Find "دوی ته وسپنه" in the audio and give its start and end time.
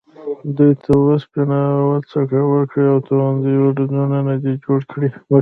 0.55-1.59